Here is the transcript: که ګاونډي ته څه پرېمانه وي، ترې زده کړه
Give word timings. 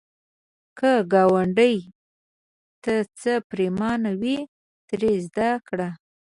که 0.77 0.91
ګاونډي 1.13 1.75
ته 2.83 2.93
څه 3.19 3.33
پرېمانه 3.49 4.11
وي، 4.21 4.37
ترې 4.87 5.11
زده 5.27 5.49
کړه 5.67 5.89